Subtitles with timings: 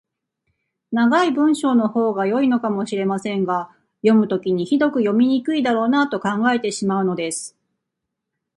[0.91, 3.69] 長い文章のほうが良いのかもしれませんが、
[4.01, 7.55] 読むときにひどく読みにくいだろうなと考えてしまうのです。